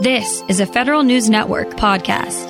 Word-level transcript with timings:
This 0.00 0.44
is 0.46 0.60
a 0.60 0.66
Federal 0.66 1.02
News 1.02 1.28
Network 1.28 1.70
podcast. 1.70 2.46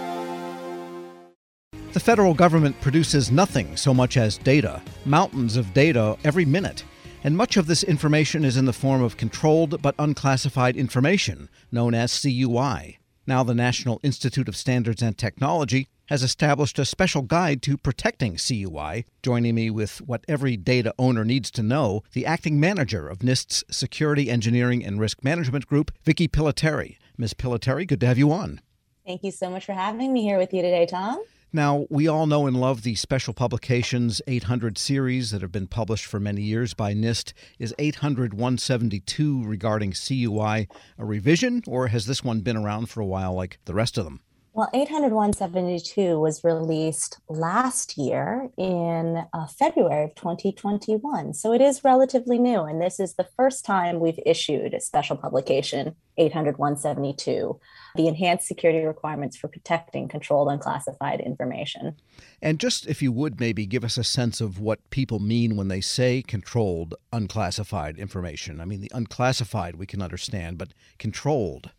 The 1.95 2.01
federal 2.01 2.35
government 2.35 2.79
produces 2.83 3.33
nothing 3.33 3.75
so 3.75 3.95
much 3.95 4.19
as 4.19 4.37
data, 4.37 4.83
mountains 5.07 5.57
of 5.57 5.73
data 5.73 6.19
every 6.25 6.45
minute. 6.45 6.85
And 7.25 7.39
much 7.39 7.57
of 7.57 7.67
this 7.67 7.83
information 7.83 8.45
is 8.45 8.59
in 8.59 8.67
the 8.67 8.75
form 8.75 9.03
of 9.03 9.17
controlled 9.17 9.81
but 9.81 9.95
unclassified 9.99 10.77
information, 10.77 11.49
known 11.73 11.95
as 11.95 12.21
CUI. 12.21 12.99
Now, 13.27 13.43
the 13.45 13.55
National 13.55 13.99
Institute 14.03 14.49
of 14.49 14.55
Standards 14.55 15.01
and 15.01 15.17
Technology 15.17 15.89
has 16.09 16.23
established 16.23 16.79
a 16.79 16.85
special 16.85 17.23
guide 17.23 17.63
to 17.63 17.79
protecting 17.79 18.37
CUI. 18.37 19.07
Joining 19.23 19.55
me 19.55 19.71
with 19.71 20.03
what 20.03 20.23
every 20.29 20.59
data 20.59 20.93
owner 20.99 21.25
needs 21.25 21.51
to 21.53 21.63
know, 21.63 22.03
the 22.13 22.27
acting 22.27 22.61
manager 22.61 23.09
of 23.09 23.21
NIST's 23.21 23.65
Security 23.71 24.29
Engineering 24.29 24.85
and 24.85 25.01
Risk 25.01 25.25
Management 25.25 25.67
Group, 25.67 25.93
Vicky 26.05 26.29
Pillitteri. 26.29 26.99
Ms. 27.19 27.35
Pillitteri, 27.35 27.85
good 27.85 28.01
to 28.01 28.07
have 28.07 28.17
you 28.17 28.31
on. 28.31 28.61
Thank 29.05 29.25
you 29.25 29.33
so 29.33 29.51
much 29.51 29.67
for 29.67 29.73
having 29.73 30.13
me 30.13 30.23
here 30.23 30.39
with 30.39 30.55
you 30.55 30.63
today, 30.63 30.87
Tom. 30.87 31.21
Now, 31.53 31.87
we 31.91 32.07
all 32.07 32.27
know 32.27 32.47
and 32.47 32.61
love 32.61 32.83
the 32.83 32.95
special 32.95 33.35
publications 33.35 34.23
800 34.29 34.79
series 34.79 35.33
that 35.33 35.43
have 35.43 35.51
been 35.51 35.67
published 35.67 36.05
for 36.05 36.21
many 36.21 36.43
years 36.43 36.75
by 36.75 36.93
NIST. 36.93 37.33
Is 37.59 37.75
800 37.79 38.35
172 38.35 39.45
regarding 39.45 39.93
CUI 39.93 40.69
a 40.99 41.05
revision, 41.05 41.63
or 41.67 41.89
has 41.89 42.07
this 42.07 42.23
one 42.23 42.41
been 42.41 42.57
around 42.57 42.91
for 42.91 43.01
a 43.01 43.07
while 43.07 43.35
like 43.35 43.59
the 43.65 43.75
rest 43.75 43.99
of 43.99 44.05
them? 44.05 44.21
Well, 44.55 44.69
80172 44.75 46.19
was 46.19 46.43
released 46.43 47.21
last 47.29 47.97
year 47.97 48.49
in 48.57 49.25
uh, 49.33 49.47
February 49.47 50.05
of 50.05 50.15
2021. 50.17 51.35
So 51.35 51.53
it 51.53 51.61
is 51.61 51.85
relatively 51.85 52.39
new. 52.39 52.63
And 52.63 52.81
this 52.81 52.99
is 52.99 53.15
the 53.15 53.29
first 53.37 53.65
time 53.65 54.01
we've 54.01 54.19
issued 54.27 54.75
a 54.75 54.81
special 54.81 55.17
publication, 55.17 55.95
80172, 56.17 57.61
the 57.95 58.09
enhanced 58.09 58.49
security 58.49 58.85
requirements 58.85 59.37
for 59.37 59.49
protecting 59.49 60.09
controlled 60.09 60.51
unclassified 60.51 61.21
information. 61.21 61.97
And 62.43 62.59
just 62.59 62.87
if 62.87 63.01
you 63.03 63.13
would 63.13 63.39
maybe 63.39 63.67
give 63.67 63.85
us 63.85 63.99
a 63.99 64.03
sense 64.03 64.41
of 64.41 64.59
what 64.59 64.91
people 64.91 65.21
mean 65.21 65.57
when 65.57 65.69
they 65.69 65.81
say 65.81 66.23
controlled 66.23 66.95
unclassified 67.13 67.99
information. 67.99 68.61
I 68.61 68.65
mean, 68.65 68.81
the 68.81 68.91
unclassified 68.95 69.77
we 69.77 69.87
can 69.87 70.03
understand, 70.03 70.59
but 70.59 70.73
controlled. 70.99 71.71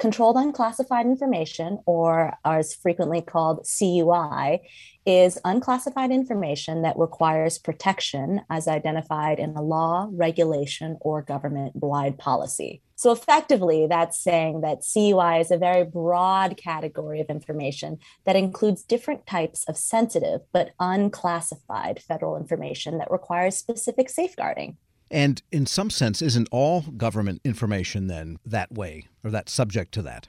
Controlled 0.00 0.36
unclassified 0.36 1.04
information, 1.04 1.78
or 1.84 2.32
as 2.42 2.74
frequently 2.74 3.20
called 3.20 3.66
CUI, 3.66 4.62
is 5.04 5.38
unclassified 5.44 6.10
information 6.10 6.80
that 6.80 6.98
requires 6.98 7.58
protection 7.58 8.40
as 8.48 8.66
identified 8.66 9.38
in 9.38 9.50
a 9.50 9.60
law, 9.60 10.08
regulation, 10.10 10.96
or 11.02 11.20
government 11.20 11.76
wide 11.76 12.16
policy. 12.16 12.80
So, 12.96 13.12
effectively, 13.12 13.86
that's 13.88 14.18
saying 14.18 14.62
that 14.62 14.86
CUI 14.90 15.38
is 15.38 15.50
a 15.50 15.58
very 15.58 15.84
broad 15.84 16.56
category 16.56 17.20
of 17.20 17.28
information 17.28 17.98
that 18.24 18.36
includes 18.36 18.82
different 18.82 19.26
types 19.26 19.64
of 19.68 19.76
sensitive 19.76 20.40
but 20.50 20.70
unclassified 20.80 22.00
federal 22.00 22.38
information 22.38 22.96
that 22.98 23.10
requires 23.10 23.58
specific 23.58 24.08
safeguarding. 24.08 24.78
And 25.10 25.42
in 25.50 25.66
some 25.66 25.90
sense, 25.90 26.22
isn't 26.22 26.48
all 26.52 26.82
government 26.82 27.40
information 27.44 28.06
then 28.06 28.38
that 28.44 28.72
way 28.72 29.08
or 29.24 29.30
that 29.30 29.48
subject 29.48 29.92
to 29.94 30.02
that? 30.02 30.28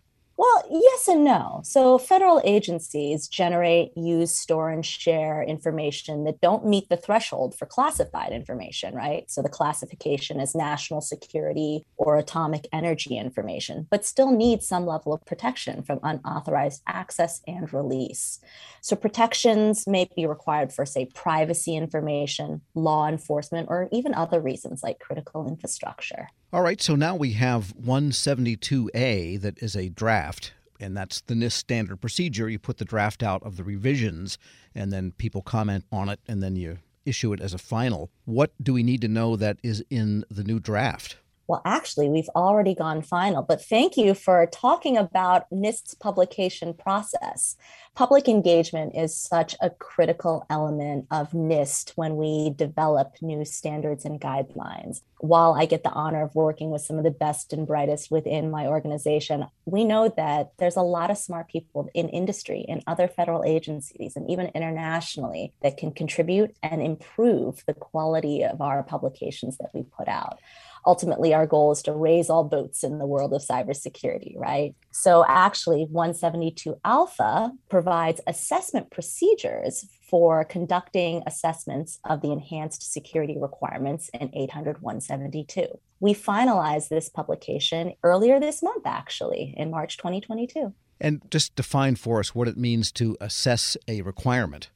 Yes 0.74 1.10
and 1.10 1.26
no. 1.26 1.60
So, 1.66 1.98
federal 1.98 2.40
agencies 2.46 3.28
generate, 3.28 3.92
use, 3.98 4.34
store, 4.34 4.70
and 4.70 4.86
share 4.86 5.44
information 5.44 6.24
that 6.24 6.40
don't 6.40 6.66
meet 6.66 6.88
the 6.88 6.96
threshold 6.96 7.54
for 7.54 7.66
classified 7.66 8.32
information, 8.32 8.96
right? 8.96 9.30
So, 9.30 9.42
the 9.42 9.50
classification 9.50 10.40
is 10.40 10.56
national 10.56 11.02
security 11.02 11.84
or 11.98 12.18
atomic 12.18 12.70
energy 12.72 13.18
information, 13.18 13.86
but 13.92 14.06
still 14.06 14.32
need 14.32 14.64
some 14.64 14.86
level 14.86 15.12
of 15.12 15.26
protection 15.26 15.84
from 15.84 16.00
unauthorized 16.04 16.84
access 16.88 17.42
and 17.46 17.74
release. 17.74 18.40
So, 18.80 18.96
protections 18.96 19.86
may 19.86 20.10
be 20.16 20.26
required 20.26 20.72
for, 20.72 20.86
say, 20.86 21.08
privacy 21.14 21.76
information, 21.76 22.62
law 22.76 23.10
enforcement, 23.10 23.68
or 23.70 23.90
even 23.92 24.14
other 24.14 24.40
reasons 24.40 24.84
like 24.84 25.00
critical 25.00 25.50
infrastructure. 25.50 26.30
All 26.54 26.62
right, 26.62 26.82
so 26.82 26.96
now 26.96 27.16
we 27.16 27.34
have 27.34 27.74
172A 27.78 29.40
that 29.42 29.62
is 29.62 29.76
a 29.76 29.90
draft, 29.90 30.54
and 30.82 30.98
that's 30.98 31.22
the 31.22 31.34
NIST 31.34 31.54
standard 31.54 32.02
procedure. 32.02 32.50
You 32.50 32.60
put 32.60 32.78
the 32.78 32.86
draft 32.86 33.24
out 33.24 33.44
of 33.44 33.58
the 33.58 33.64
revisions, 33.64 34.38
and 34.74 34.92
then 34.92 35.12
people 35.14 35.42
comment 35.42 35.86
on 35.92 36.10
it, 36.10 36.20
and 36.28 36.42
then 36.42 36.56
you 36.56 36.80
issue 37.06 37.34
it 37.34 37.42
as 37.42 37.54
a 37.54 37.58
final. 37.58 38.10
What 38.26 38.52
do 38.62 38.74
we 38.74 38.84
need 38.84 39.02
to 39.02 39.08
know 39.08 39.36
that 39.36 39.58
is 39.64 39.84
in 39.90 40.26
the 40.30 40.44
new 40.44 40.60
draft? 40.60 41.18
Well, 41.52 41.62
actually, 41.66 42.08
we've 42.08 42.30
already 42.34 42.74
gone 42.74 43.02
final, 43.02 43.44
but 43.44 43.62
thank 43.62 43.98
you 43.98 44.14
for 44.14 44.48
talking 44.54 44.96
about 44.96 45.50
NIST's 45.52 45.96
publication 45.96 46.74
process. 46.74 47.58
Public 47.94 48.30
engagement 48.30 48.96
is 48.96 49.18
such 49.18 49.58
a 49.60 49.70
critical 49.70 50.46
element 50.50 51.08
of 51.12 51.32
NIST 51.32 51.92
when 51.98 52.16
we 52.16 52.52
develop 52.52 53.16
new 53.22 53.44
standards 53.44 54.06
and 54.06 54.22
guidelines. 54.22 55.02
While 55.18 55.56
I 55.56 55.66
get 55.66 55.84
the 55.84 55.92
honor 55.92 56.24
of 56.24 56.34
working 56.36 56.72
with 56.72 56.84
some 56.84 56.98
of 56.98 57.04
the 57.04 57.12
best 57.12 57.52
and 57.52 57.68
brightest 57.68 58.10
within 58.10 58.50
my 58.50 58.68
organization, 58.68 59.46
we 59.66 59.84
know 59.84 60.08
that 60.16 60.54
there's 60.58 60.78
a 60.78 60.82
lot 60.82 61.12
of 61.12 61.18
smart 61.18 61.50
people 61.50 61.90
in 61.94 62.08
industry 62.08 62.66
and 62.70 62.82
other 62.88 63.10
federal 63.10 63.44
agencies 63.44 64.16
and 64.16 64.32
even 64.32 64.52
internationally 64.56 65.52
that 65.62 65.76
can 65.76 65.92
contribute 65.92 66.56
and 66.64 66.82
improve 66.82 67.66
the 67.68 67.74
quality 67.74 68.42
of 68.42 68.62
our 68.62 68.84
publications 68.84 69.58
that 69.58 69.72
we 69.74 69.84
put 69.84 70.08
out 70.08 70.40
ultimately 70.86 71.34
our 71.34 71.48
goal 71.48 71.72
is 71.72 71.82
to 71.84 71.94
raise 71.94 72.30
all 72.30 72.44
boats 72.44 72.84
in 72.84 72.98
the 72.98 73.06
world 73.06 73.34
of 73.34 73.42
cybersecurity, 73.42 74.38
right? 74.38 74.76
So 74.92 75.26
actually 75.28 75.86
172 75.90 76.76
alpha 76.84 77.52
provides 77.70 78.22
assessment 78.28 78.92
procedures 78.92 79.86
for 80.10 80.44
conducting 80.44 81.24
assessments 81.26 82.00
of 82.04 82.22
the 82.22 82.32
enhanced 82.32 82.92
security 82.92 83.38
requirements 83.40 84.10
in 84.14 84.30
800 84.34 84.82
172. 84.82 85.68
We 86.00 86.14
finalized 86.14 86.90
this 86.90 87.10
publication 87.10 87.94
earlier 88.04 88.40
this 88.40 88.62
month, 88.62 88.86
actually, 88.86 89.54
in 89.56 89.72
March 89.72 89.98
2022. 89.98 90.74
And 91.00 91.22
just 91.32 91.56
define 91.56 91.96
for 91.96 92.20
us 92.20 92.36
what 92.36 92.48
it 92.48 92.58
means 92.58 92.92
to 92.94 93.18
assess 93.22 93.78
a 93.88 94.02
requirement. 94.02 94.70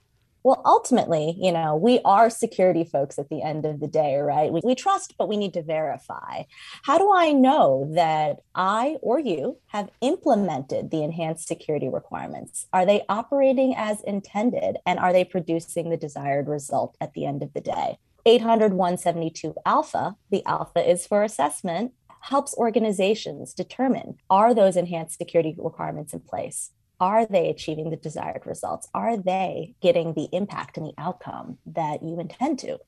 Well, 0.46 0.62
ultimately, 0.64 1.36
you 1.40 1.52
know, 1.52 1.76
we 1.76 2.02
are 2.06 2.30
security 2.30 2.84
folks 2.84 3.18
at 3.18 3.30
the 3.30 3.42
end 3.42 3.66
of 3.66 3.80
the 3.80 3.88
day, 3.88 4.18
right? 4.18 4.54
We, 4.54 4.62
we 4.64 4.76
trust, 4.76 5.16
but 5.18 5.28
we 5.28 5.38
need 5.38 5.56
to 5.56 5.64
verify. 5.64 6.44
How 6.84 7.00
do 7.00 7.12
I 7.12 7.32
know 7.32 7.90
that 7.96 8.42
I 8.54 8.98
or 9.02 9.18
you 9.18 9.58
have 9.70 9.90
implemented 10.02 10.92
the 10.92 11.04
enhanced 11.04 11.48
security 11.48 11.90
requirements? 11.90 12.68
Are 12.72 12.86
they 12.86 13.02
operating 13.10 13.74
as 13.76 14.02
intended 14.02 14.78
and 14.86 15.00
are 15.00 15.12
they 15.12 15.26
producing 15.26 15.90
the 15.90 15.98
desired 15.98 16.48
result 16.48 16.96
at 17.02 17.16
the 17.16 17.26
end 17.26 17.42
of 17.42 17.52
the 17.54 17.62
day? 17.62 17.98
800 18.28 18.72
172 18.74 19.56
alpha, 19.66 20.16
the 20.30 20.46
alpha 20.46 20.88
is 20.88 21.08
for 21.08 21.24
assessment, 21.24 21.94
helps 22.22 22.56
organizations 22.56 23.56
determine 23.56 24.18
are 24.30 24.54
those 24.54 24.78
enhanced 24.78 25.18
security 25.18 25.56
requirements 25.58 26.14
in 26.14 26.20
place? 26.20 26.70
Are 27.00 27.26
they 27.26 27.50
achieving 27.50 27.90
the 27.90 27.98
desired 27.98 28.46
results? 28.46 28.88
Are 28.94 29.18
they 29.18 29.76
getting 29.82 30.14
the 30.14 30.30
impact 30.32 30.78
and 30.78 30.86
the 30.86 30.94
outcome 30.98 31.58
that 31.66 32.02
you 32.02 32.20
intend 32.20 32.60
to? 32.60 32.80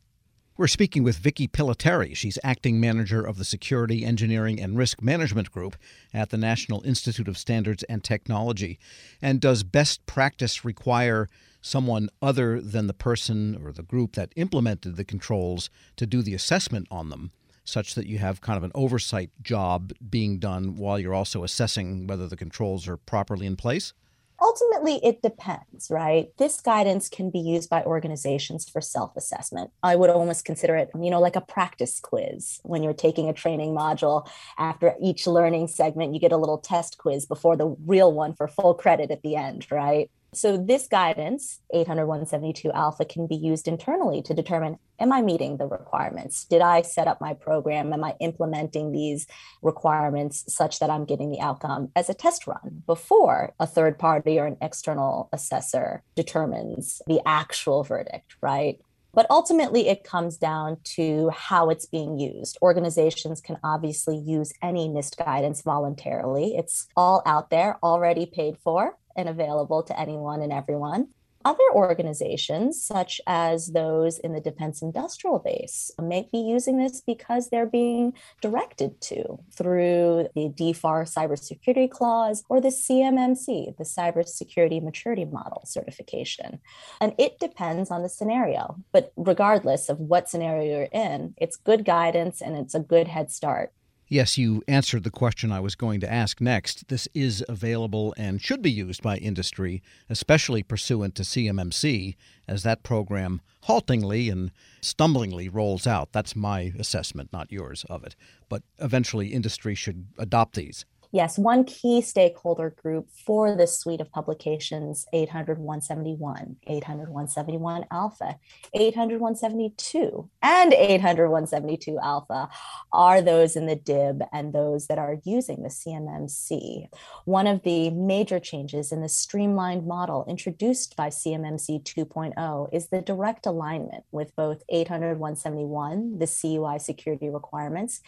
We're 0.55 0.67
speaking 0.67 1.03
with 1.03 1.17
Vicki 1.17 1.47
Pillitteri. 1.47 2.15
She's 2.15 2.39
acting 2.43 2.79
manager 2.79 3.21
of 3.21 3.37
the 3.37 3.45
Security, 3.45 4.03
Engineering, 4.03 4.59
and 4.59 4.75
Risk 4.75 5.03
Management 5.03 5.51
Group 5.51 5.75
at 6.13 6.31
the 6.31 6.37
National 6.37 6.81
Institute 6.83 7.27
of 7.27 7.37
Standards 7.37 7.83
and 7.83 8.03
Technology. 8.03 8.79
And 9.21 9.39
does 9.39 9.61
best 9.61 10.05
practice 10.07 10.65
require 10.65 11.29
someone 11.61 12.09
other 12.21 12.59
than 12.61 12.87
the 12.87 12.93
person 12.93 13.61
or 13.63 13.71
the 13.71 13.83
group 13.83 14.13
that 14.13 14.31
implemented 14.35 14.95
the 14.95 15.03
controls 15.03 15.69
to 15.97 16.07
do 16.07 16.23
the 16.23 16.33
assessment 16.33 16.87
on 16.89 17.09
them, 17.09 17.31
such 17.63 17.93
that 17.93 18.07
you 18.07 18.17
have 18.17 18.41
kind 18.41 18.57
of 18.57 18.63
an 18.63 18.71
oversight 18.73 19.29
job 19.43 19.91
being 20.09 20.39
done 20.39 20.75
while 20.75 20.97
you're 20.97 21.13
also 21.13 21.43
assessing 21.43 22.07
whether 22.07 22.27
the 22.27 22.37
controls 22.37 22.87
are 22.87 22.97
properly 22.97 23.45
in 23.45 23.57
place? 23.57 23.93
Ultimately, 24.39 24.99
it 25.03 25.23
depends, 25.23 25.89
right? 25.89 26.29
This 26.37 26.61
guidance 26.61 27.09
can 27.09 27.31
be 27.31 27.39
used 27.39 27.69
by 27.69 27.83
organizations 27.83 28.69
for 28.69 28.81
self 28.81 29.15
assessment. 29.17 29.71
I 29.81 29.95
would 29.95 30.11
almost 30.11 30.45
consider 30.45 30.75
it, 30.75 30.91
you 30.99 31.09
know, 31.09 31.19
like 31.19 31.35
a 31.35 31.41
practice 31.41 31.99
quiz 31.99 32.59
when 32.63 32.83
you're 32.83 32.93
taking 32.93 33.29
a 33.29 33.33
training 33.33 33.73
module. 33.73 34.27
After 34.57 34.95
each 35.01 35.25
learning 35.25 35.69
segment, 35.69 36.13
you 36.13 36.19
get 36.19 36.31
a 36.31 36.37
little 36.37 36.59
test 36.59 36.99
quiz 36.99 37.25
before 37.25 37.57
the 37.57 37.75
real 37.85 38.13
one 38.13 38.33
for 38.35 38.47
full 38.47 38.75
credit 38.75 39.09
at 39.09 39.23
the 39.23 39.35
end, 39.35 39.65
right? 39.71 40.11
So 40.33 40.57
this 40.57 40.87
guidance, 40.87 41.61
80172 41.73 42.71
alpha, 42.71 43.05
can 43.05 43.27
be 43.27 43.35
used 43.35 43.67
internally 43.67 44.21
to 44.23 44.33
determine, 44.33 44.77
am 44.99 45.11
I 45.11 45.21
meeting 45.21 45.57
the 45.57 45.67
requirements? 45.67 46.43
Did 46.45 46.61
I 46.61 46.81
set 46.81 47.07
up 47.07 47.21
my 47.21 47.33
program? 47.33 47.93
Am 47.93 48.03
I 48.03 48.15
implementing 48.19 48.91
these 48.91 49.25
requirements 49.61 50.43
such 50.53 50.79
that 50.79 50.89
I'm 50.89 51.05
getting 51.05 51.31
the 51.31 51.39
outcome 51.39 51.91
as 51.95 52.09
a 52.09 52.13
test 52.13 52.45
run 52.45 52.83
before 52.85 53.53
a 53.59 53.65
third 53.65 53.97
party 53.97 54.37
or 54.37 54.45
an 54.45 54.57
external 54.61 55.29
assessor 55.31 56.03
determines 56.15 57.01
the 57.07 57.21
actual 57.25 57.83
verdict, 57.83 58.35
right? 58.41 58.79
But 59.13 59.25
ultimately, 59.31 59.87
it 59.87 60.03
comes 60.03 60.37
down 60.37 60.77
to 60.95 61.31
how 61.31 61.71
it's 61.71 61.87
being 61.87 62.19
used. 62.19 62.57
Organizations 62.61 63.41
can 63.41 63.57
obviously 63.63 64.17
use 64.17 64.53
any 64.61 64.87
NIST 64.89 65.17
guidance 65.17 65.63
voluntarily. 65.63 66.55
It's 66.55 66.85
all 66.95 67.23
out 67.25 67.49
there, 67.49 67.79
already 67.81 68.27
paid 68.27 68.57
for 68.59 68.95
and 69.17 69.27
available 69.27 69.83
to 69.83 69.99
anyone 69.99 70.41
and 70.41 70.53
everyone. 70.53 71.09
Other 71.45 71.63
organizations, 71.73 72.81
such 72.81 73.21
as 73.25 73.67
those 73.67 74.19
in 74.19 74.33
the 74.33 74.41
defense 74.41 74.81
industrial 74.81 75.39
base, 75.39 75.91
may 75.97 76.27
be 76.29 76.39
using 76.39 76.77
this 76.77 76.99
because 76.99 77.49
they're 77.49 77.65
being 77.65 78.13
directed 78.41 78.99
to 79.01 79.39
through 79.55 80.27
the 80.35 80.49
DFAR 80.49 81.07
cybersecurity 81.07 81.89
clause 81.89 82.43
or 82.49 82.59
the 82.59 82.67
CMMC, 82.67 83.77
the 83.77 83.85
cybersecurity 83.85 84.83
maturity 84.83 85.23
model 85.23 85.61
certification. 85.65 86.59
And 86.99 87.13
it 87.17 87.39
depends 87.39 87.91
on 87.91 88.03
the 88.03 88.09
scenario. 88.09 88.75
But 88.91 89.13
regardless 89.15 89.87
of 89.87 89.99
what 89.99 90.29
scenario 90.29 90.79
you're 90.79 90.89
in, 90.91 91.33
it's 91.37 91.55
good 91.55 91.85
guidance 91.85 92.41
and 92.41 92.57
it's 92.57 92.75
a 92.75 92.79
good 92.81 93.07
head 93.07 93.31
start. 93.31 93.71
Yes, 94.09 94.37
you 94.37 94.63
answered 94.69 95.03
the 95.03 95.11
question 95.11 95.51
I 95.51 95.59
was 95.59 95.75
going 95.75 95.99
to 95.99 96.11
ask 96.11 96.39
next. 96.39 96.87
This 96.87 97.09
is 97.13 97.43
available 97.49 98.13
and 98.17 98.41
should 98.41 98.61
be 98.61 98.71
used 98.71 99.01
by 99.01 99.17
industry, 99.17 99.83
especially 100.09 100.63
pursuant 100.63 101.13
to 101.15 101.23
CMMC, 101.23 102.15
as 102.47 102.63
that 102.63 102.83
program 102.83 103.41
haltingly 103.63 104.29
and 104.29 104.51
stumblingly 104.81 105.49
rolls 105.51 105.85
out. 105.85 106.13
That's 106.13 106.37
my 106.37 106.71
assessment, 106.79 107.33
not 107.33 107.51
yours, 107.51 107.85
of 107.89 108.05
it. 108.05 108.15
But 108.47 108.63
eventually, 108.79 109.33
industry 109.33 109.75
should 109.75 110.07
adopt 110.17 110.55
these 110.55 110.85
yes, 111.11 111.37
one 111.37 111.63
key 111.63 112.01
stakeholder 112.01 112.69
group 112.81 113.07
for 113.25 113.55
this 113.55 113.79
suite 113.79 114.01
of 114.01 114.11
publications 114.11 115.05
800 115.13 115.57
171, 115.57 116.57
800 116.65 117.09
171 117.09 117.85
alpha, 117.91 118.37
800 118.73 119.19
172, 119.19 120.29
and 120.41 120.73
800 120.73 121.29
172 121.29 121.99
alpha 121.99 122.49
are 122.91 123.21
those 123.21 123.55
in 123.55 123.65
the 123.65 123.75
DIB 123.75 124.23
and 124.33 124.53
those 124.53 124.87
that 124.87 124.97
are 124.97 125.17
using 125.23 125.63
the 125.63 125.69
CMMC. 125.69 126.87
One 127.25 127.47
of 127.47 127.63
the 127.63 127.89
major 127.91 128.39
changes 128.39 128.91
in 128.91 129.01
the 129.01 129.09
streamlined 129.09 129.85
model 129.85 130.25
introduced 130.27 130.95
by 130.95 131.09
CMMC 131.09 131.83
2.0 131.83 132.69
is 132.73 132.87
the 132.87 133.01
direct 133.01 133.45
alignment 133.45 134.03
with 134.11 134.35
both 134.35 134.63
800 134.69 135.19
171, 135.19 136.19
the 136.19 136.27
CUI 136.27 136.79
security 136.79 137.29
requirements, 137.29 138.01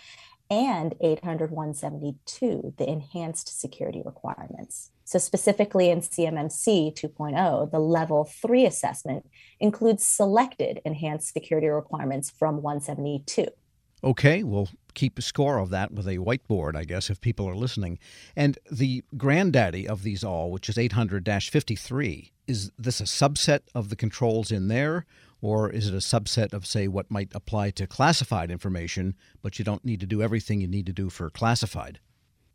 and 0.49 0.95
800 0.99 1.51
172, 1.51 2.73
the 2.77 2.89
enhanced 2.89 3.59
security 3.59 4.01
requirements. 4.03 4.91
So, 5.05 5.19
specifically 5.19 5.89
in 5.89 6.01
CMMC 6.01 6.93
2.0, 6.95 7.71
the 7.71 7.79
level 7.79 8.25
three 8.25 8.65
assessment 8.65 9.29
includes 9.59 10.03
selected 10.03 10.81
enhanced 10.85 11.33
security 11.33 11.67
requirements 11.67 12.29
from 12.29 12.61
172. 12.61 13.47
Okay, 14.03 14.43
we'll 14.43 14.69
keep 14.93 15.17
a 15.17 15.21
score 15.21 15.57
of 15.57 15.69
that 15.69 15.91
with 15.91 16.07
a 16.07 16.17
whiteboard, 16.17 16.75
I 16.75 16.83
guess, 16.83 17.09
if 17.09 17.19
people 17.19 17.47
are 17.47 17.55
listening. 17.55 17.99
And 18.35 18.57
the 18.71 19.03
granddaddy 19.17 19.87
of 19.87 20.03
these 20.03 20.23
all, 20.23 20.51
which 20.51 20.69
is 20.69 20.77
800 20.77 21.27
53, 21.27 22.31
is 22.47 22.71
this 22.77 23.01
a 23.01 23.05
subset 23.05 23.61
of 23.75 23.89
the 23.89 23.95
controls 23.95 24.51
in 24.51 24.67
there? 24.67 25.05
Or 25.41 25.69
is 25.69 25.87
it 25.87 25.93
a 25.93 25.97
subset 25.97 26.51
of, 26.53 26.65
say, 26.65 26.87
what 26.87 27.09
might 27.09 27.31
apply 27.33 27.71
to 27.71 27.87
classified 27.87 28.51
information, 28.51 29.15
but 29.41 29.57
you 29.57 29.63
don't 29.63 29.85
need 29.85 30.01
to 30.01 30.05
do 30.05 30.21
everything 30.21 30.59
you 30.59 30.67
need 30.67 30.85
to 30.85 30.93
do 30.93 31.09
for 31.09 31.29
classified? 31.29 31.99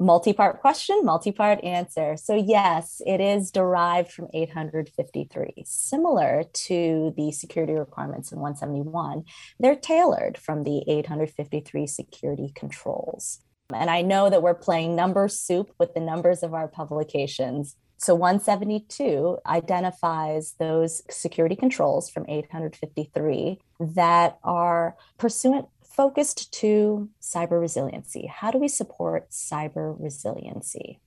Multi 0.01 0.33
part 0.33 0.61
question, 0.61 1.01
multi 1.05 1.31
part 1.31 1.63
answer. 1.63 2.17
So, 2.17 2.35
yes, 2.35 3.01
it 3.07 3.21
is 3.21 3.51
derived 3.51 4.11
from 4.11 4.29
853. 4.35 5.63
Similar 5.65 6.45
to 6.53 7.15
the 7.17 7.31
security 7.31 7.75
requirements 7.75 8.33
in 8.33 8.41
171, 8.41 9.25
they're 9.61 9.77
tailored 9.77 10.37
from 10.37 10.65
the 10.65 10.83
853 10.89 11.87
security 11.87 12.53
controls. 12.55 13.41
And 13.73 13.89
I 13.89 14.03
know 14.03 14.29
that 14.29 14.43
we're 14.43 14.55
playing 14.55 14.97
number 14.97 15.29
soup 15.29 15.71
with 15.79 15.95
the 15.95 16.01
numbers 16.01 16.43
of 16.43 16.55
our 16.55 16.69
publications, 16.69 17.77
so 17.97 18.15
172 18.15 19.39
identifies 19.47 20.55
those 20.59 21.03
security 21.09 21.57
controls 21.57 22.11
from 22.11 22.27
853 22.29 23.61
that 23.81 24.39
are 24.45 24.97
pursuant 25.17 25.69
focused 25.95 26.53
to 26.53 27.09
cyber 27.23 27.61
resiliency. 27.61 28.27
How 28.27 28.51
do 28.51 28.59
we 28.59 28.69
support 28.69 29.31
cyber 29.31 29.95
resiliency? 29.99 31.01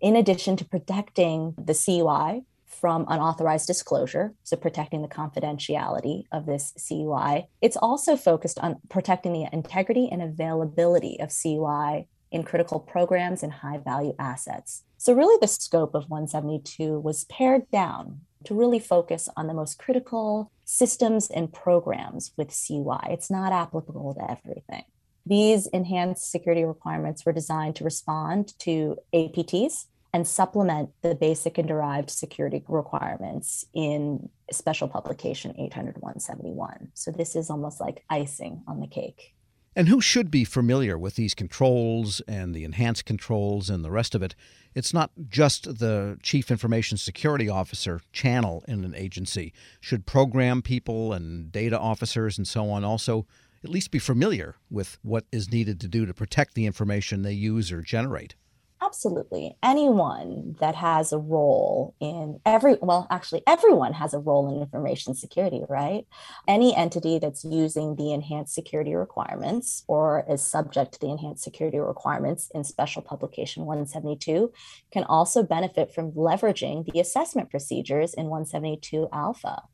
In 0.00 0.14
addition 0.14 0.56
to 0.56 0.64
protecting 0.64 1.54
the 1.58 1.74
CUI 1.74 2.44
from 2.66 3.04
unauthorized 3.08 3.66
disclosure, 3.66 4.34
so 4.44 4.56
protecting 4.56 5.02
the 5.02 5.08
confidentiality 5.08 6.24
of 6.30 6.46
this 6.46 6.72
CUI, 6.86 7.48
it's 7.60 7.76
also 7.76 8.16
focused 8.16 8.60
on 8.60 8.76
protecting 8.88 9.32
the 9.32 9.48
integrity 9.52 10.08
and 10.10 10.22
availability 10.22 11.18
of 11.18 11.32
CUI 11.42 12.06
in 12.30 12.44
critical 12.44 12.78
programs 12.78 13.42
and 13.42 13.52
high 13.52 13.78
value 13.78 14.14
assets. 14.18 14.84
So, 14.98 15.14
really, 15.14 15.38
the 15.40 15.48
scope 15.48 15.94
of 15.94 16.10
172 16.10 17.00
was 17.00 17.24
pared 17.24 17.68
down 17.70 18.20
to 18.44 18.54
really 18.54 18.78
focus 18.78 19.28
on 19.36 19.46
the 19.46 19.54
most 19.54 19.78
critical 19.78 20.52
systems 20.68 21.30
and 21.30 21.50
programs 21.50 22.32
with 22.36 22.52
CY. 22.52 23.08
It's 23.08 23.30
not 23.30 23.52
applicable 23.52 24.14
to 24.14 24.30
everything. 24.30 24.84
These 25.24 25.66
enhanced 25.68 26.30
security 26.30 26.62
requirements 26.62 27.24
were 27.24 27.32
designed 27.32 27.76
to 27.76 27.84
respond 27.84 28.52
to 28.60 28.98
APTs 29.14 29.86
and 30.12 30.28
supplement 30.28 30.90
the 31.00 31.14
basic 31.14 31.56
and 31.56 31.66
derived 31.66 32.10
security 32.10 32.62
requirements 32.68 33.64
in 33.72 34.28
special 34.52 34.88
publication 34.88 35.54
800 35.58 35.96
171. 36.02 36.90
So, 36.92 37.12
this 37.12 37.34
is 37.34 37.48
almost 37.48 37.80
like 37.80 38.04
icing 38.10 38.62
on 38.68 38.80
the 38.80 38.86
cake. 38.86 39.34
And 39.78 39.88
who 39.88 40.00
should 40.00 40.28
be 40.28 40.42
familiar 40.42 40.98
with 40.98 41.14
these 41.14 41.34
controls 41.34 42.20
and 42.26 42.52
the 42.52 42.64
enhanced 42.64 43.04
controls 43.04 43.70
and 43.70 43.84
the 43.84 43.92
rest 43.92 44.16
of 44.16 44.24
it? 44.24 44.34
It's 44.74 44.92
not 44.92 45.12
just 45.28 45.78
the 45.78 46.18
chief 46.20 46.50
information 46.50 46.98
security 46.98 47.48
officer 47.48 48.00
channel 48.10 48.64
in 48.66 48.84
an 48.84 48.96
agency. 48.96 49.52
Should 49.80 50.04
program 50.04 50.62
people 50.62 51.12
and 51.12 51.52
data 51.52 51.78
officers 51.78 52.36
and 52.36 52.48
so 52.48 52.68
on 52.70 52.82
also 52.82 53.28
at 53.62 53.70
least 53.70 53.92
be 53.92 54.00
familiar 54.00 54.56
with 54.68 54.98
what 55.02 55.26
is 55.30 55.52
needed 55.52 55.78
to 55.82 55.86
do 55.86 56.06
to 56.06 56.12
protect 56.12 56.54
the 56.54 56.66
information 56.66 57.22
they 57.22 57.32
use 57.32 57.70
or 57.70 57.80
generate? 57.80 58.34
Absolutely. 58.88 59.54
Anyone 59.62 60.56
that 60.60 60.74
has 60.74 61.12
a 61.12 61.18
role 61.18 61.94
in 62.00 62.40
every, 62.46 62.78
well, 62.80 63.06
actually, 63.10 63.42
everyone 63.46 63.92
has 63.92 64.14
a 64.14 64.18
role 64.18 64.48
in 64.48 64.62
information 64.62 65.14
security, 65.14 65.60
right? 65.68 66.06
Any 66.48 66.74
entity 66.74 67.18
that's 67.18 67.44
using 67.44 67.96
the 67.96 68.14
enhanced 68.14 68.54
security 68.54 68.94
requirements 68.94 69.84
or 69.88 70.24
is 70.26 70.42
subject 70.42 70.92
to 70.92 71.00
the 71.00 71.10
enhanced 71.10 71.44
security 71.44 71.78
requirements 71.78 72.50
in 72.54 72.64
Special 72.64 73.02
Publication 73.02 73.66
172 73.66 74.50
can 74.90 75.04
also 75.04 75.42
benefit 75.42 75.92
from 75.92 76.12
leveraging 76.12 76.90
the 76.90 76.98
assessment 76.98 77.50
procedures 77.50 78.14
in 78.14 78.30
172 78.30 79.06
Alpha 79.12 79.64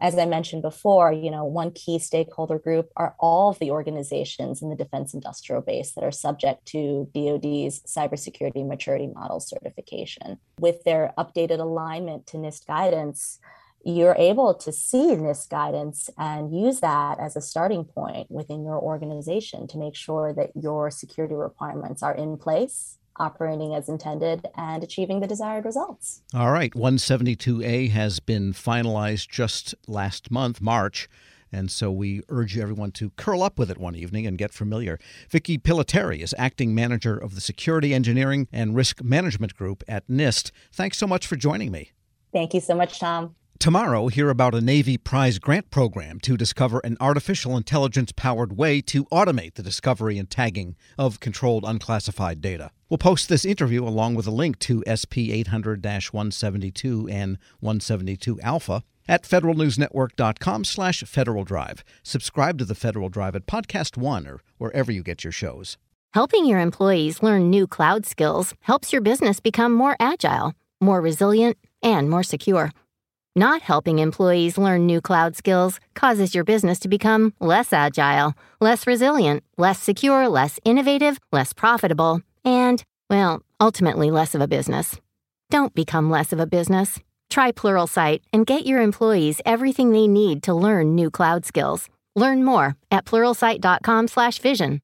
as 0.00 0.18
I 0.18 0.26
mentioned 0.26 0.62
before, 0.62 1.12
you 1.12 1.30
know, 1.30 1.44
one 1.44 1.70
key 1.70 1.98
stakeholder 1.98 2.58
group 2.58 2.90
are 2.96 3.14
all 3.18 3.50
of 3.50 3.58
the 3.58 3.70
organizations 3.70 4.62
in 4.62 4.70
the 4.70 4.76
defense 4.76 5.14
industrial 5.14 5.62
base 5.62 5.92
that 5.92 6.04
are 6.04 6.10
subject 6.10 6.66
to 6.66 7.08
DoD's 7.14 7.82
cybersecurity 7.82 8.66
maturity 8.66 9.06
model 9.06 9.38
certification. 9.38 10.38
With 10.58 10.82
their 10.84 11.12
updated 11.16 11.60
alignment 11.60 12.26
to 12.28 12.36
NIST 12.36 12.66
guidance, 12.66 13.38
you're 13.84 14.16
able 14.16 14.54
to 14.54 14.72
see 14.72 15.08
NIST 15.16 15.50
guidance 15.50 16.08
and 16.16 16.54
use 16.54 16.80
that 16.80 17.18
as 17.18 17.36
a 17.36 17.40
starting 17.40 17.84
point 17.84 18.30
within 18.30 18.64
your 18.64 18.80
organization 18.80 19.66
to 19.68 19.78
make 19.78 19.96
sure 19.96 20.32
that 20.32 20.50
your 20.54 20.90
security 20.90 21.34
requirements 21.34 22.02
are 22.02 22.14
in 22.14 22.36
place 22.36 22.98
operating 23.22 23.74
as 23.74 23.88
intended 23.88 24.46
and 24.56 24.82
achieving 24.82 25.20
the 25.20 25.26
desired 25.26 25.64
results. 25.64 26.22
All 26.34 26.50
right. 26.50 26.72
172A 26.72 27.90
has 27.90 28.20
been 28.20 28.52
finalized 28.52 29.28
just 29.28 29.74
last 29.86 30.30
month, 30.30 30.60
March. 30.60 31.08
And 31.52 31.70
so 31.70 31.92
we 31.92 32.22
urge 32.28 32.56
everyone 32.58 32.92
to 32.92 33.10
curl 33.10 33.42
up 33.42 33.58
with 33.58 33.70
it 33.70 33.78
one 33.78 33.94
evening 33.94 34.26
and 34.26 34.38
get 34.38 34.52
familiar. 34.52 34.98
Vicki 35.28 35.58
Pillitteri 35.58 36.20
is 36.20 36.34
acting 36.38 36.74
manager 36.74 37.16
of 37.16 37.34
the 37.34 37.42
Security 37.42 37.94
Engineering 37.94 38.48
and 38.50 38.74
Risk 38.74 39.02
Management 39.02 39.54
Group 39.54 39.84
at 39.86 40.08
NIST. 40.08 40.50
Thanks 40.72 40.98
so 40.98 41.06
much 41.06 41.26
for 41.26 41.36
joining 41.36 41.70
me. 41.70 41.92
Thank 42.32 42.54
you 42.54 42.60
so 42.60 42.74
much, 42.74 42.98
Tom. 42.98 43.34
Tomorrow, 43.62 44.08
hear 44.08 44.28
about 44.28 44.56
a 44.56 44.60
Navy 44.60 44.98
prize 44.98 45.38
grant 45.38 45.70
program 45.70 46.18
to 46.22 46.36
discover 46.36 46.80
an 46.82 46.96
artificial 47.00 47.56
intelligence 47.56 48.10
powered 48.10 48.56
way 48.56 48.80
to 48.80 49.04
automate 49.04 49.54
the 49.54 49.62
discovery 49.62 50.18
and 50.18 50.28
tagging 50.28 50.74
of 50.98 51.20
controlled 51.20 51.62
unclassified 51.64 52.40
data. 52.40 52.72
We'll 52.90 52.98
post 52.98 53.28
this 53.28 53.44
interview 53.44 53.84
along 53.84 54.16
with 54.16 54.26
a 54.26 54.32
link 54.32 54.58
to 54.66 54.82
SP 54.82 55.30
800 55.30 55.80
172 55.84 57.08
and 57.08 57.38
172 57.60 58.40
Alpha 58.40 58.82
at 59.06 59.22
federalnewsnetwork.com 59.22 60.64
slash 60.64 61.04
Federal 61.04 61.44
Drive. 61.44 61.84
Subscribe 62.02 62.58
to 62.58 62.64
the 62.64 62.74
Federal 62.74 63.10
Drive 63.10 63.36
at 63.36 63.46
Podcast 63.46 63.96
One 63.96 64.26
or 64.26 64.40
wherever 64.58 64.90
you 64.90 65.04
get 65.04 65.22
your 65.22 65.32
shows. 65.32 65.76
Helping 66.14 66.46
your 66.46 66.58
employees 66.58 67.22
learn 67.22 67.48
new 67.48 67.68
cloud 67.68 68.06
skills 68.06 68.54
helps 68.62 68.92
your 68.92 69.02
business 69.02 69.38
become 69.38 69.72
more 69.72 69.94
agile, 70.00 70.54
more 70.80 71.00
resilient, 71.00 71.56
and 71.80 72.10
more 72.10 72.24
secure. 72.24 72.72
Not 73.34 73.62
helping 73.62 73.98
employees 73.98 74.58
learn 74.58 74.84
new 74.84 75.00
cloud 75.00 75.36
skills 75.36 75.80
causes 75.94 76.34
your 76.34 76.44
business 76.44 76.78
to 76.80 76.88
become 76.88 77.32
less 77.40 77.72
agile, 77.72 78.34
less 78.60 78.86
resilient, 78.86 79.42
less 79.56 79.78
secure, 79.78 80.28
less 80.28 80.60
innovative, 80.66 81.18
less 81.32 81.54
profitable, 81.54 82.20
and, 82.44 82.82
well, 83.08 83.40
ultimately 83.58 84.10
less 84.10 84.34
of 84.34 84.42
a 84.42 84.48
business. 84.48 85.00
Don't 85.48 85.74
become 85.74 86.10
less 86.10 86.34
of 86.34 86.40
a 86.40 86.46
business. 86.46 86.98
Try 87.30 87.52
Pluralsight 87.52 88.20
and 88.34 88.44
get 88.44 88.66
your 88.66 88.82
employees 88.82 89.40
everything 89.46 89.92
they 89.92 90.06
need 90.06 90.42
to 90.42 90.52
learn 90.52 90.94
new 90.94 91.10
cloud 91.10 91.46
skills. 91.46 91.88
Learn 92.14 92.44
more 92.44 92.76
at 92.90 93.06
pluralsight.com/vision. 93.06 94.82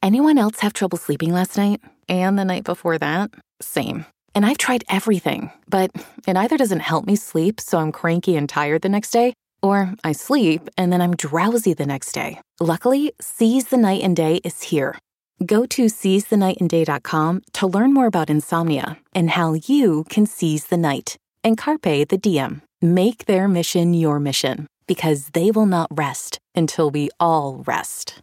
Anyone 0.00 0.38
else 0.38 0.60
have 0.60 0.72
trouble 0.72 0.98
sleeping 0.98 1.32
last 1.32 1.56
night 1.56 1.80
and 2.08 2.38
the 2.38 2.44
night 2.44 2.62
before 2.62 2.98
that? 2.98 3.32
Same. 3.60 4.06
And 4.34 4.46
I've 4.46 4.58
tried 4.58 4.84
everything, 4.88 5.50
but 5.68 5.90
it 6.26 6.36
either 6.36 6.56
doesn't 6.56 6.80
help 6.80 7.06
me 7.06 7.16
sleep, 7.16 7.60
so 7.60 7.78
I'm 7.78 7.92
cranky 7.92 8.36
and 8.36 8.48
tired 8.48 8.82
the 8.82 8.88
next 8.88 9.10
day, 9.10 9.34
or 9.62 9.94
I 10.04 10.12
sleep 10.12 10.68
and 10.76 10.92
then 10.92 11.00
I'm 11.00 11.16
drowsy 11.16 11.74
the 11.74 11.86
next 11.86 12.12
day. 12.12 12.40
Luckily, 12.60 13.12
Seize 13.20 13.68
the 13.68 13.76
Night 13.76 14.02
and 14.02 14.14
Day 14.14 14.40
is 14.44 14.62
here. 14.62 14.98
Go 15.44 15.66
to 15.66 15.86
seizethenightandday.com 15.86 17.42
to 17.52 17.66
learn 17.66 17.94
more 17.94 18.06
about 18.06 18.30
insomnia 18.30 18.98
and 19.14 19.30
how 19.30 19.54
you 19.54 20.04
can 20.08 20.26
seize 20.26 20.66
the 20.66 20.76
night. 20.76 21.16
And 21.44 21.56
Carpe 21.56 21.82
the 21.82 22.18
DM. 22.18 22.62
Make 22.82 23.26
their 23.26 23.48
mission 23.48 23.94
your 23.94 24.18
mission 24.18 24.66
because 24.86 25.30
they 25.30 25.50
will 25.50 25.66
not 25.66 25.88
rest 25.90 26.38
until 26.54 26.90
we 26.90 27.10
all 27.20 27.62
rest. 27.66 28.20